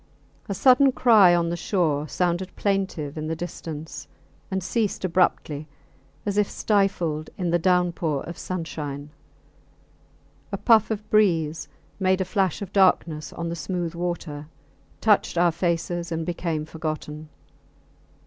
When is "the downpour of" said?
7.51-8.35